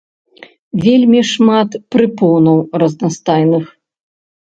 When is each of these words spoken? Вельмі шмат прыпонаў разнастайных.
Вельмі 0.85 1.21
шмат 1.33 1.77
прыпонаў 1.99 2.57
разнастайных. 2.81 3.65